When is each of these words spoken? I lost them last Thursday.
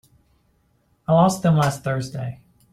I 1.07 1.11
lost 1.13 1.43
them 1.43 1.57
last 1.57 1.83
Thursday. 1.83 2.41